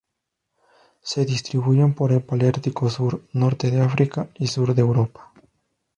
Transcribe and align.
Se 1.03 1.25
distribuyen 1.25 1.93
por 1.93 2.11
el 2.11 2.23
paleártico 2.23 2.89
sur: 2.89 3.23
norte 3.33 3.69
de 3.69 3.81
África 3.81 4.29
y 4.33 4.47
sur 4.47 4.73
de 4.73 4.81
Europa. 4.81 5.31